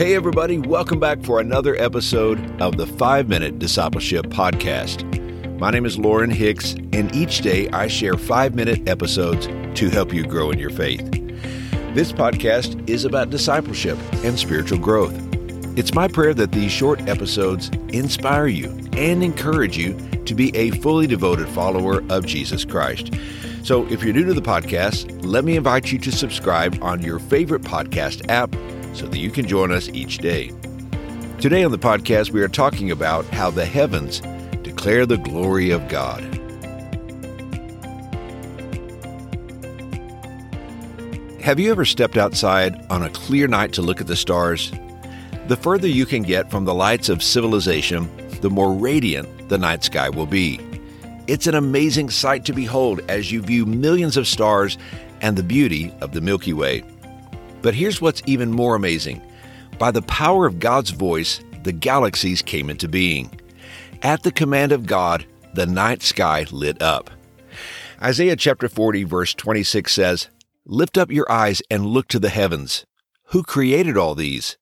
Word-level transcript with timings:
Hey, 0.00 0.14
everybody, 0.14 0.56
welcome 0.56 0.98
back 0.98 1.22
for 1.22 1.40
another 1.40 1.76
episode 1.76 2.58
of 2.58 2.78
the 2.78 2.86
5 2.86 3.28
Minute 3.28 3.58
Discipleship 3.58 4.28
Podcast. 4.28 5.04
My 5.58 5.70
name 5.70 5.84
is 5.84 5.98
Lance 5.98 6.32
Hicks, 6.32 6.72
and 6.94 7.14
each 7.14 7.42
day 7.42 7.68
I 7.68 7.86
share 7.86 8.14
5 8.14 8.54
minute 8.54 8.88
episodes 8.88 9.46
to 9.78 9.90
help 9.90 10.14
you 10.14 10.24
grow 10.26 10.50
in 10.52 10.58
your 10.58 10.70
faith. 10.70 11.06
This 11.92 12.12
podcast 12.12 12.88
is 12.88 13.04
about 13.04 13.28
discipleship 13.28 13.98
and 14.24 14.38
spiritual 14.38 14.78
growth. 14.78 15.12
It's 15.76 15.92
my 15.92 16.08
prayer 16.08 16.32
that 16.32 16.52
these 16.52 16.72
short 16.72 17.06
episodes 17.06 17.68
inspire 17.88 18.46
you 18.46 18.70
and 18.96 19.22
encourage 19.22 19.76
you 19.76 19.98
to 20.24 20.34
be 20.34 20.56
a 20.56 20.70
fully 20.70 21.08
devoted 21.08 21.46
follower 21.48 22.02
of 22.08 22.24
Jesus 22.24 22.64
Christ. 22.64 23.12
So, 23.64 23.86
if 23.88 24.02
you're 24.02 24.14
new 24.14 24.24
to 24.24 24.32
the 24.32 24.40
podcast, 24.40 25.22
let 25.22 25.44
me 25.44 25.56
invite 25.56 25.92
you 25.92 25.98
to 25.98 26.10
subscribe 26.10 26.82
on 26.82 27.02
your 27.02 27.18
favorite 27.18 27.60
podcast 27.60 28.26
app 28.30 28.56
so 28.92 29.06
that 29.06 29.18
you 29.18 29.30
can 29.30 29.46
join 29.46 29.72
us 29.72 29.88
each 29.90 30.18
day. 30.18 30.52
Today 31.40 31.64
on 31.64 31.72
the 31.72 31.78
podcast, 31.78 32.30
we 32.30 32.42
are 32.42 32.48
talking 32.48 32.90
about 32.90 33.24
how 33.26 33.50
the 33.50 33.64
heavens 33.64 34.20
declare 34.62 35.06
the 35.06 35.16
glory 35.16 35.70
of 35.70 35.88
God. 35.88 36.22
Have 41.40 41.58
you 41.58 41.70
ever 41.70 41.86
stepped 41.86 42.18
outside 42.18 42.84
on 42.90 43.02
a 43.02 43.10
clear 43.10 43.48
night 43.48 43.72
to 43.72 43.82
look 43.82 44.00
at 44.00 44.06
the 44.06 44.16
stars? 44.16 44.70
The 45.48 45.56
further 45.56 45.88
you 45.88 46.04
can 46.04 46.22
get 46.22 46.50
from 46.50 46.66
the 46.66 46.74
lights 46.74 47.08
of 47.08 47.22
civilization, 47.22 48.10
the 48.40 48.50
more 48.50 48.72
radiant 48.72 49.48
the 49.48 49.58
night 49.58 49.82
sky 49.82 50.10
will 50.10 50.26
be. 50.26 50.60
It's 51.26 51.46
an 51.46 51.54
amazing 51.54 52.10
sight 52.10 52.44
to 52.44 52.52
behold 52.52 53.00
as 53.08 53.32
you 53.32 53.40
view 53.40 53.64
millions 53.64 54.16
of 54.16 54.28
stars 54.28 54.76
and 55.22 55.36
the 55.36 55.42
beauty 55.42 55.94
of 56.00 56.12
the 56.12 56.20
Milky 56.20 56.52
Way. 56.52 56.84
But 57.62 57.74
here's 57.74 58.00
what's 58.00 58.22
even 58.26 58.50
more 58.50 58.74
amazing 58.74 59.22
by 59.78 59.90
the 59.90 60.02
power 60.02 60.46
of 60.46 60.58
God's 60.58 60.90
voice, 60.90 61.40
the 61.62 61.72
galaxies 61.72 62.42
came 62.42 62.68
into 62.68 62.86
being. 62.86 63.30
At 64.02 64.22
the 64.22 64.32
command 64.32 64.72
of 64.72 64.86
God, 64.86 65.24
the 65.54 65.66
night 65.66 66.02
sky 66.02 66.46
lit 66.50 66.80
up. 66.82 67.10
Isaiah 68.02 68.36
chapter 68.36 68.68
40, 68.68 69.04
verse 69.04 69.34
26 69.34 69.92
says, 69.92 70.28
Lift 70.66 70.98
up 70.98 71.10
your 71.10 71.30
eyes 71.30 71.62
and 71.70 71.86
look 71.86 72.08
to 72.08 72.18
the 72.18 72.28
heavens. 72.28 72.84
Who 73.28 73.42
created 73.42 73.96
all 73.96 74.14
these? 74.14 74.58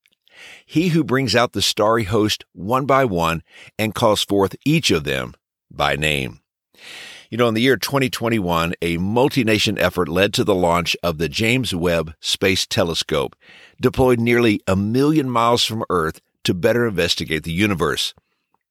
He 0.64 0.88
who 0.88 1.02
brings 1.02 1.34
out 1.34 1.52
the 1.52 1.62
starry 1.62 2.04
host 2.04 2.44
one 2.52 2.86
by 2.86 3.04
one 3.04 3.42
and 3.78 3.94
calls 3.94 4.22
forth 4.22 4.54
each 4.64 4.90
of 4.90 5.04
them 5.04 5.34
by 5.70 5.96
name. 5.96 6.40
You 7.30 7.36
know, 7.36 7.48
in 7.48 7.52
the 7.52 7.60
year 7.60 7.76
2021, 7.76 8.72
a 8.80 8.96
multi-nation 8.96 9.78
effort 9.78 10.08
led 10.08 10.32
to 10.32 10.44
the 10.44 10.54
launch 10.54 10.96
of 11.02 11.18
the 11.18 11.28
James 11.28 11.74
Webb 11.74 12.14
Space 12.20 12.66
Telescope, 12.66 13.36
deployed 13.78 14.18
nearly 14.18 14.62
a 14.66 14.74
million 14.74 15.28
miles 15.28 15.62
from 15.62 15.84
Earth 15.90 16.22
to 16.44 16.54
better 16.54 16.86
investigate 16.86 17.42
the 17.42 17.52
universe. 17.52 18.14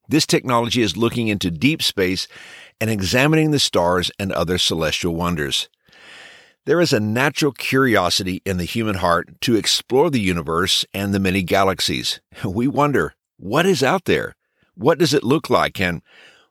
This 0.10 0.26
technology 0.26 0.82
is 0.82 0.98
looking 0.98 1.28
into 1.28 1.52
deep 1.52 1.84
space 1.84 2.28
and 2.82 2.90
examining 2.90 3.52
the 3.52 3.60
stars 3.60 4.10
and 4.18 4.32
other 4.32 4.58
celestial 4.58 5.14
wonders. 5.14 5.70
There 6.66 6.82
is 6.82 6.94
a 6.94 7.00
natural 7.00 7.52
curiosity 7.52 8.42
in 8.44 8.58
the 8.58 8.64
human 8.64 8.96
heart 8.96 9.40
to 9.42 9.56
explore 9.56 10.10
the 10.10 10.20
universe 10.20 10.84
and 10.96 11.14
the 11.14 11.20
many 11.20 11.44
galaxies. 11.44 12.22
We 12.44 12.68
wonder, 12.68 13.14
what 13.38 13.68
is 13.68 13.84
out 13.84 14.06
there? 14.06 14.36
What 14.74 14.98
does 14.98 15.14
it 15.14 15.24
look 15.24 15.48
like? 15.48 15.80
And 15.80 16.02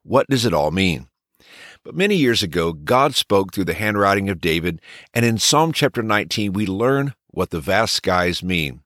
what 0.04 0.28
does 0.28 0.44
it 0.44 0.54
all 0.54 0.70
mean? 0.70 1.08
But 1.86 1.94
many 1.94 2.16
years 2.16 2.42
ago, 2.42 2.72
God 2.72 3.14
spoke 3.14 3.52
through 3.52 3.66
the 3.66 3.72
handwriting 3.72 4.28
of 4.28 4.40
David, 4.40 4.82
and 5.14 5.24
in 5.24 5.38
Psalm 5.38 5.70
chapter 5.70 6.02
19, 6.02 6.52
we 6.52 6.66
learn 6.66 7.14
what 7.28 7.50
the 7.50 7.60
vast 7.60 7.94
skies 7.94 8.42
mean. 8.42 8.80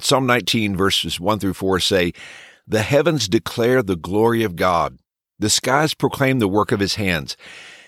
Psalm 0.00 0.26
19, 0.26 0.76
verses 0.76 1.20
1 1.20 1.38
through 1.38 1.54
4 1.54 1.78
say, 1.78 2.12
The 2.66 2.82
heavens 2.82 3.28
declare 3.28 3.84
the 3.84 3.94
glory 3.94 4.42
of 4.42 4.56
God. 4.56 4.98
The 5.38 5.48
skies 5.48 5.94
proclaim 5.94 6.40
the 6.40 6.48
work 6.48 6.72
of 6.72 6.80
his 6.80 6.96
hands. 6.96 7.36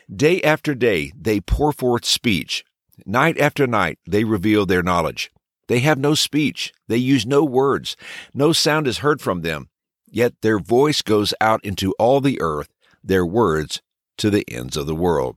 Day 0.09 0.41
after 0.43 0.77
day, 0.77 1.11
they 1.21 1.41
pour 1.41 1.73
forth 1.73 2.05
speech. 2.05 2.65
Night 3.05 3.41
after 3.41 3.67
night, 3.67 3.99
they 4.07 4.23
reveal 4.23 4.65
their 4.65 4.85
knowledge. 4.85 5.33
They 5.67 5.81
have 5.81 5.99
no 5.99 6.15
speech. 6.15 6.73
They 6.87 6.99
use 6.99 7.27
no 7.27 7.43
words. 7.43 7.97
No 8.33 8.53
sound 8.53 8.87
is 8.87 8.99
heard 8.99 9.21
from 9.21 9.41
them. 9.41 9.71
Yet 10.09 10.35
their 10.41 10.61
voice 10.61 11.03
goes 11.03 11.35
out 11.41 11.65
into 11.65 11.97
all 11.99 12.21
the 12.21 12.41
earth, 12.41 12.69
their 13.03 13.27
words 13.27 13.83
to 14.19 14.31
the 14.31 14.45
ends 14.49 14.77
of 14.77 14.87
the 14.87 14.95
world. 14.95 15.37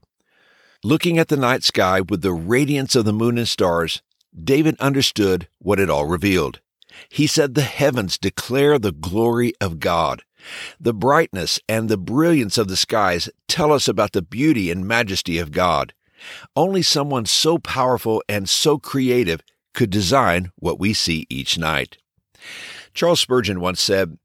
Looking 0.84 1.18
at 1.18 1.28
the 1.28 1.36
night 1.36 1.64
sky 1.64 2.00
with 2.00 2.22
the 2.22 2.32
radiance 2.32 2.94
of 2.94 3.04
the 3.04 3.12
moon 3.12 3.38
and 3.38 3.48
stars, 3.48 4.02
David 4.38 4.76
understood 4.78 5.48
what 5.58 5.80
it 5.80 5.90
all 5.90 6.06
revealed. 6.06 6.60
He 7.08 7.26
said, 7.26 7.54
The 7.54 7.62
heavens 7.62 8.18
declare 8.18 8.78
the 8.78 8.92
glory 8.92 9.52
of 9.60 9.80
God. 9.80 10.22
The 10.78 10.94
brightness 10.94 11.58
and 11.68 11.88
the 11.88 11.96
brilliance 11.96 12.56
of 12.58 12.68
the 12.68 12.76
skies 12.76 13.28
tell 13.48 13.72
us 13.72 13.88
about 13.88 14.12
the 14.12 14.22
beauty 14.22 14.70
and 14.70 14.86
majesty 14.86 15.38
of 15.38 15.52
God. 15.52 15.92
Only 16.54 16.82
someone 16.82 17.26
so 17.26 17.58
powerful 17.58 18.22
and 18.28 18.48
so 18.48 18.78
creative 18.78 19.40
could 19.74 19.90
design 19.90 20.52
what 20.56 20.78
we 20.78 20.92
see 20.92 21.26
each 21.28 21.58
night. 21.58 21.98
Charles 22.94 23.20
Spurgeon 23.20 23.60
once 23.60 23.80
said, 23.80 24.18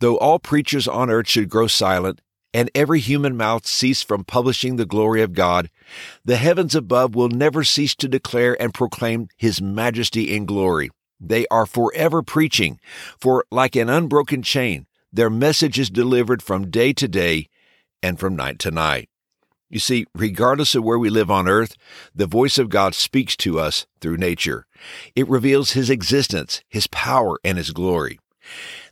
Though 0.00 0.18
all 0.18 0.38
preachers 0.38 0.86
on 0.86 1.10
earth 1.10 1.28
should 1.28 1.48
grow 1.48 1.66
silent, 1.66 2.20
and 2.54 2.70
every 2.74 3.00
human 3.00 3.36
mouth 3.36 3.66
cease 3.66 4.02
from 4.02 4.24
publishing 4.24 4.76
the 4.76 4.86
glory 4.86 5.22
of 5.22 5.34
God, 5.34 5.70
the 6.24 6.36
heavens 6.36 6.74
above 6.74 7.14
will 7.14 7.28
never 7.28 7.64
cease 7.64 7.94
to 7.96 8.08
declare 8.08 8.60
and 8.60 8.72
proclaim 8.72 9.28
His 9.36 9.60
majesty 9.60 10.36
and 10.36 10.46
glory. 10.46 10.90
They 11.20 11.46
are 11.48 11.66
forever 11.66 12.22
preaching, 12.22 12.78
for 13.20 13.44
like 13.50 13.76
an 13.76 13.88
unbroken 13.88 14.42
chain, 14.42 14.86
their 15.12 15.30
message 15.30 15.78
is 15.78 15.88
delivered 15.88 16.42
from 16.42 16.70
day 16.70 16.92
to 16.92 17.08
day 17.08 17.48
and 18.02 18.18
from 18.20 18.36
night 18.36 18.58
to 18.60 18.70
night. 18.70 19.08
You 19.68 19.78
see, 19.78 20.06
regardless 20.14 20.74
of 20.74 20.84
where 20.84 20.98
we 20.98 21.10
live 21.10 21.30
on 21.30 21.48
earth, 21.48 21.76
the 22.14 22.26
voice 22.26 22.56
of 22.58 22.68
God 22.68 22.94
speaks 22.94 23.36
to 23.38 23.58
us 23.58 23.86
through 24.00 24.18
nature. 24.18 24.66
It 25.14 25.28
reveals 25.28 25.72
His 25.72 25.90
existence, 25.90 26.62
His 26.68 26.86
power, 26.86 27.38
and 27.42 27.58
His 27.58 27.72
glory. 27.72 28.20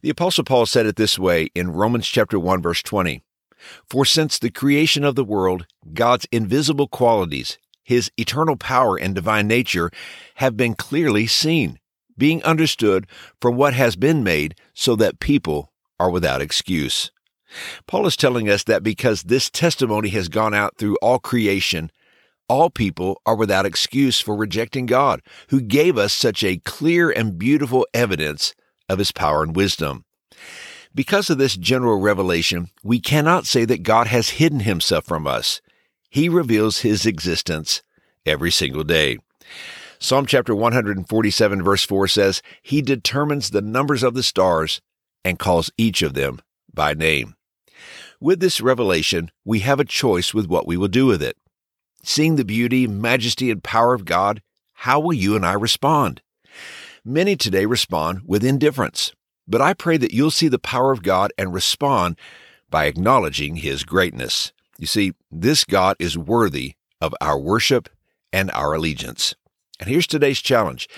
The 0.03 0.11
apostle 0.11 0.45
Paul 0.45 0.67
said 0.67 0.87
it 0.87 0.97
this 0.97 1.19
way 1.19 1.49
in 1.55 1.73
Romans 1.73 2.09
chapter 2.09 2.41
1 2.41 2.61
verse 2.61 2.83
20. 2.83 3.23
For 3.89 4.05
since 4.05 4.39
the 4.39 4.51
creation 4.51 5.05
of 5.05 5.15
the 5.15 5.25
world, 5.25 5.67
God's 5.93 6.27
invisible 6.33 6.89
qualities, 6.89 7.59
his 7.83 8.11
eternal 8.17 8.57
power 8.57 8.97
and 8.97 9.15
divine 9.15 9.47
nature, 9.47 9.91
have 10.37 10.57
been 10.57 10.75
clearly 10.75 11.27
seen, 11.27 11.79
being 12.17 12.43
understood 12.45 13.07
from 13.41 13.57
what 13.57 13.75
has 13.75 13.97
been 13.97 14.25
made, 14.25 14.55
so 14.73 14.97
that 14.97 15.21
people 15.21 15.73
are 15.99 16.11
without 16.11 16.43
excuse. 16.43 17.11
Paul 17.87 18.07
is 18.07 18.17
telling 18.17 18.49
us 18.49 18.65
that 18.65 18.83
because 18.83 19.23
this 19.23 19.51
testimony 19.51 20.09
has 20.11 20.29
gone 20.29 20.55
out 20.55 20.77
through 20.77 20.97
all 20.97 21.19
creation, 21.19 21.91
all 22.49 22.71
people 22.71 23.21
are 23.25 23.37
without 23.37 23.67
excuse 23.67 24.21
for 24.21 24.37
rejecting 24.37 24.87
God, 24.87 25.23
who 25.49 25.61
gave 25.61 25.97
us 25.97 26.13
such 26.13 26.45
a 26.45 26.59
clear 26.59 27.11
and 27.11 27.39
beautiful 27.39 27.87
evidence 27.95 28.55
of 28.89 28.99
his 28.99 29.13
power 29.13 29.43
and 29.43 29.57
wisdom. 29.57 30.05
Because 30.95 31.29
of 31.29 31.39
this 31.39 31.57
general 31.57 32.01
revelation, 32.01 32.71
we 32.85 33.01
cannot 33.01 33.47
say 33.47 33.65
that 33.65 33.83
God 33.83 34.07
has 34.07 34.31
hidden 34.31 34.61
himself 34.61 35.05
from 35.05 35.27
us. 35.27 35.61
He 36.09 36.29
reveals 36.29 36.79
his 36.79 37.05
existence 37.05 37.83
every 38.25 38.53
single 38.53 38.85
day. 38.85 39.19
Psalm 39.99 40.27
chapter 40.27 40.55
147 40.55 41.63
verse 41.63 41.83
4 41.85 42.07
says, 42.07 42.43
He 42.63 42.81
determines 42.81 43.51
the 43.51 43.63
numbers 43.63 44.05
of 44.05 44.15
the 44.15 44.23
stars 44.23 44.81
and 45.25 45.39
calls 45.39 45.71
each 45.77 46.03
of 46.03 46.15
them 46.15 46.41
by 46.73 46.95
name. 46.95 47.35
With 48.21 48.39
this 48.39 48.61
revelation, 48.61 49.33
we 49.45 49.61
have 49.61 49.81
a 49.81 49.85
choice 49.85 50.33
with 50.33 50.47
what 50.47 50.67
we 50.67 50.77
will 50.77 50.89
do 50.89 51.07
with 51.07 51.23
it. 51.23 51.37
Seeing 52.05 52.37
the 52.37 52.45
beauty, 52.45 52.87
majesty, 52.87 53.51
and 53.51 53.65
power 53.65 53.95
of 53.95 54.05
God, 54.05 54.43
how 54.75 55.01
will 55.01 55.13
you 55.13 55.35
and 55.35 55.45
I 55.45 55.55
respond? 55.55 56.23
Many 57.05 57.35
today 57.35 57.67
respond 57.67 58.23
with 58.27 58.45
indifference. 58.45 59.13
But 59.47 59.61
I 59.61 59.75
pray 59.75 59.97
that 59.99 60.13
you'll 60.13 60.31
see 60.31 60.49
the 60.49 60.59
power 60.59 60.93
of 60.93 61.03
God 61.03 61.33
and 61.37 61.53
respond 61.53 62.19
by 62.71 62.87
acknowledging 62.87 63.57
His 63.57 63.85
greatness. 63.85 64.53
You 64.79 64.87
see, 64.87 65.13
this 65.31 65.65
God 65.65 65.97
is 65.99 66.19
worthy 66.19 66.75
of 67.01 67.15
our 67.21 67.39
worship 67.39 67.89
and 68.33 68.51
our 68.53 68.75
allegiance. 68.75 69.35
And 69.79 69.89
here's 69.89 70.07
today's 70.07 70.41
challenge. 70.41 70.89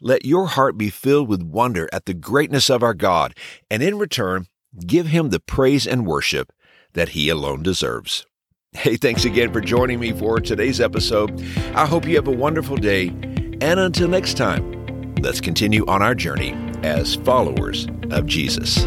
Let 0.00 0.24
your 0.24 0.48
heart 0.48 0.76
be 0.76 0.90
filled 0.90 1.28
with 1.28 1.42
wonder 1.42 1.88
at 1.92 2.06
the 2.06 2.14
greatness 2.14 2.68
of 2.68 2.82
our 2.82 2.94
God, 2.94 3.34
and 3.70 3.82
in 3.82 3.98
return, 3.98 4.46
give 4.84 5.06
Him 5.06 5.30
the 5.30 5.40
praise 5.40 5.86
and 5.86 6.06
worship 6.06 6.52
that 6.94 7.10
He 7.10 7.28
alone 7.28 7.62
deserves. 7.62 8.26
Hey, 8.72 8.96
thanks 8.96 9.24
again 9.24 9.52
for 9.52 9.60
joining 9.60 10.00
me 10.00 10.12
for 10.12 10.40
today's 10.40 10.80
episode. 10.80 11.40
I 11.74 11.86
hope 11.86 12.06
you 12.06 12.16
have 12.16 12.26
a 12.26 12.32
wonderful 12.32 12.76
day, 12.76 13.08
and 13.60 13.78
until 13.78 14.08
next 14.08 14.36
time, 14.36 15.14
let's 15.16 15.40
continue 15.40 15.86
on 15.86 16.02
our 16.02 16.14
journey 16.14 16.71
as 16.82 17.16
followers 17.16 17.86
of 18.10 18.26
Jesus. 18.26 18.84